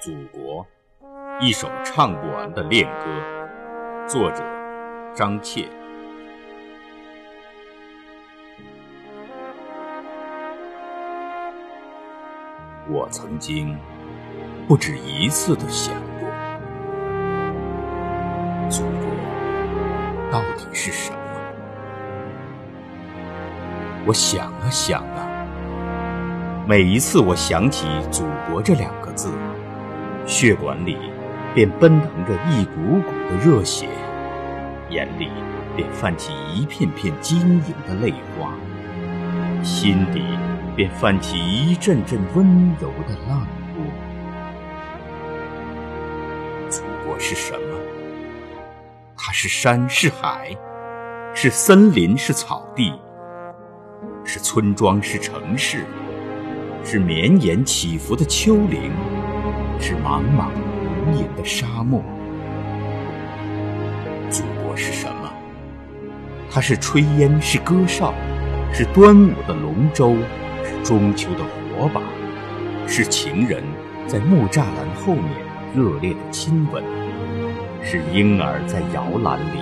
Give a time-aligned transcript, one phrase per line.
[0.00, 0.66] 祖国，
[1.42, 3.04] 一首唱不完的恋歌。
[4.08, 4.42] 作者：
[5.14, 5.68] 张切。
[12.88, 13.76] 我曾经
[14.66, 16.30] 不止一次的想过，
[18.70, 19.04] 祖国
[20.32, 21.18] 到底是什么？
[24.06, 25.46] 我想啊想啊，
[26.66, 29.30] 每一次我想起“祖国”这两个字。
[30.26, 30.96] 血管里
[31.54, 33.88] 便奔腾着一股股的热血，
[34.90, 35.28] 眼里
[35.76, 38.54] 便泛起一片片晶莹的泪花，
[39.62, 40.22] 心底
[40.76, 43.84] 便泛起一阵阵温柔的浪波。
[46.68, 47.76] 祖国是什么？
[49.16, 50.56] 它是山是海，
[51.34, 52.92] 是森林是草地，
[54.24, 55.84] 是村庄是城市，
[56.84, 58.92] 是绵延起伏的丘陵。
[59.80, 60.50] 是茫茫
[60.84, 62.02] 无垠的沙漠。
[64.28, 65.32] 祖国是什么？
[66.50, 68.12] 它是炊烟，是歌哨，
[68.72, 70.14] 是端午的龙舟，
[70.64, 72.00] 是中秋的火把，
[72.86, 73.62] 是情人
[74.06, 75.24] 在木栅栏后面
[75.74, 76.84] 热烈的亲吻，
[77.82, 79.60] 是婴儿在摇篮里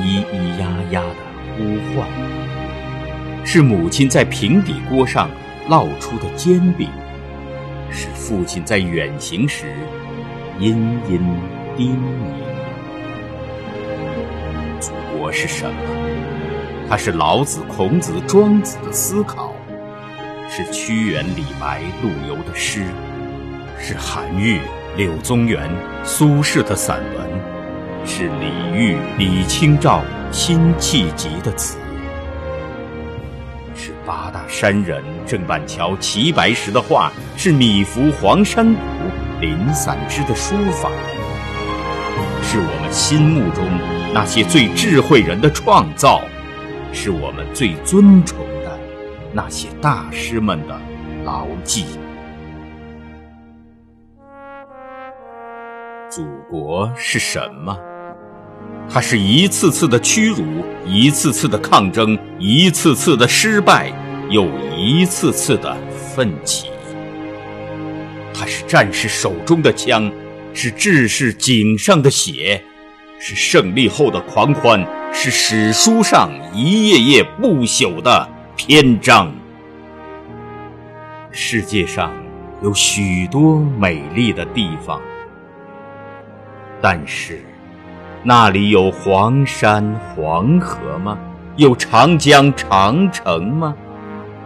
[0.00, 1.20] 咿咿呀呀的
[1.56, 2.08] 呼唤，
[3.44, 5.30] 是母亲在平底锅上
[5.68, 6.88] 烙出的煎饼。
[8.30, 9.74] 父亲在远行时
[10.60, 11.20] 殷殷
[11.76, 12.30] 叮咛。
[14.78, 15.74] 祖国是什么？
[16.88, 19.52] 它是老子、孔子、庄子的思考，
[20.48, 22.84] 是屈原、李白、陆游的诗，
[23.80, 24.60] 是韩愈、
[24.96, 25.68] 柳宗元、
[26.04, 27.28] 苏轼的散文，
[28.06, 28.46] 是李
[28.78, 31.79] 煜、李清照辛弃疾的词。
[34.10, 38.80] 八大山人郑板桥齐白石的画，是米芾黄山谷
[39.40, 40.90] 林散之的书法，
[42.42, 43.64] 是我们心目中
[44.12, 46.22] 那些最智慧人的创造，
[46.92, 48.76] 是我们最尊崇的
[49.32, 50.76] 那些大师们的
[51.24, 51.86] 牢记。
[56.10, 57.78] 祖国是什么？
[58.92, 60.44] 它是一次次的屈辱，
[60.84, 63.92] 一次次的抗争，一次次的失败，
[64.30, 66.68] 又一次次的奋起。
[68.34, 70.10] 它是战士手中的枪，
[70.52, 72.60] 是志士颈上的血，
[73.20, 79.32] 是胜利后的狂欢，是史书上一页页不朽的篇章。
[81.30, 82.12] 世界上
[82.60, 85.00] 有许多美丽的地方，
[86.82, 87.40] 但是。
[88.22, 91.18] 那里有黄山黄河吗？
[91.56, 93.74] 有长江长城吗？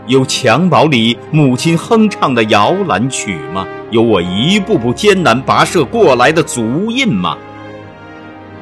[0.07, 3.67] 有襁褓里母亲哼唱的摇篮曲吗？
[3.91, 7.37] 有我一步步艰难跋涉过来的足印吗？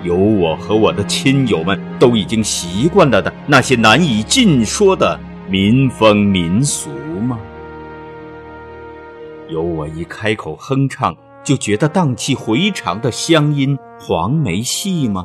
[0.02, 6.88] 有我和我的亲友们都已经习惯了的那些难以尽说的民风民俗
[7.28, 7.38] 吗？
[9.50, 11.14] 有我一开口哼唱。
[11.44, 15.24] 就觉得荡气回肠的乡音黄梅戏吗？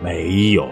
[0.00, 0.68] 没有。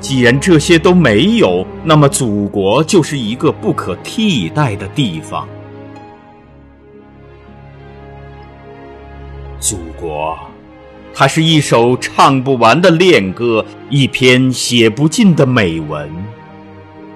[0.00, 5.48] 既然这些都没有，那么祖国就是一个不可替代的地方。
[9.58, 10.38] 祖国，
[11.14, 16.06] 它是一首唱不完的恋歌，一篇写不尽的美文。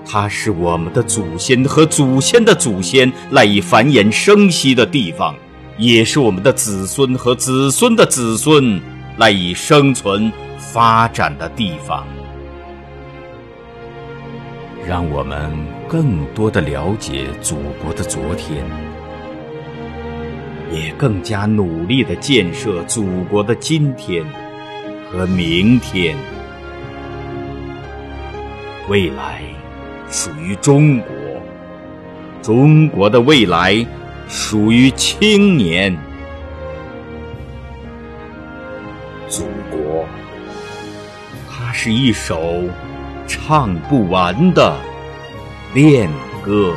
[0.06, 5.34] 它是我们的祖先和祖先的祖先赖以繁衍生息的地方，
[5.78, 8.80] 也是我们的子孙和子孙的子孙
[9.16, 12.06] 赖以生存发展的地方。
[14.86, 15.50] 让我们
[15.88, 18.64] 更多的了解祖国的昨天，
[20.72, 24.24] 也更加努力的建设祖国的今天
[25.10, 26.16] 和明天，
[28.88, 29.42] 未来。
[30.08, 31.08] 属于中国，
[32.40, 33.84] 中国的未来
[34.28, 35.96] 属于青年。
[39.28, 40.06] 祖国，
[41.50, 42.62] 它是一首
[43.26, 44.76] 唱不完的
[45.74, 46.08] 恋
[46.44, 46.74] 歌。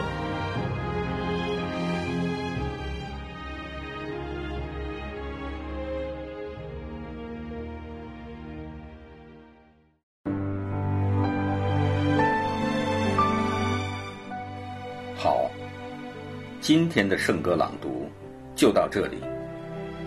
[16.69, 18.07] 今天的圣歌朗读
[18.55, 19.17] 就到这里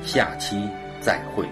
[0.04, 0.56] 下期
[1.00, 1.44] 再会。